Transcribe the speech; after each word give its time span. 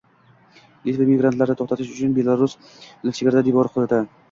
Litva 0.89 1.07
migrantlarni 1.09 1.57
to‘xtatish 1.59 1.93
uchun 1.97 2.17
Belarus 2.17 2.57
bilan 2.79 3.17
chegarada 3.23 3.49
devor 3.53 3.73
quradi 3.79 4.05